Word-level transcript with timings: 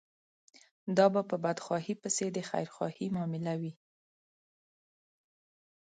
دا 0.97 1.05
به 1.13 1.21
په 1.29 1.35
بدخواهي 1.43 1.95
پسې 2.01 2.25
د 2.31 2.37
خيرخواهي 2.49 3.05
معامله 3.15 3.53
وي. 3.61 3.73